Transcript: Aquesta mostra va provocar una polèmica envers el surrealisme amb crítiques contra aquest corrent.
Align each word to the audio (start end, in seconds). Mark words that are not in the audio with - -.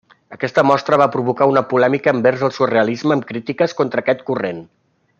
Aquesta 0.35 0.61
mostra 0.69 0.97
va 1.01 1.07
provocar 1.15 1.47
una 1.51 1.63
polèmica 1.75 2.13
envers 2.17 2.47
el 2.49 2.55
surrealisme 2.57 3.15
amb 3.19 3.29
crítiques 3.33 3.77
contra 3.83 4.07
aquest 4.07 4.29
corrent. 4.33 4.69